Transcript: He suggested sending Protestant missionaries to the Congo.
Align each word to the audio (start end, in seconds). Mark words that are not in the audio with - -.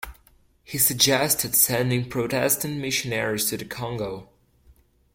He 0.63 0.79
suggested 0.79 1.53
sending 1.53 2.09
Protestant 2.09 2.79
missionaries 2.79 3.47
to 3.51 3.57
the 3.57 3.65
Congo. 3.65 4.29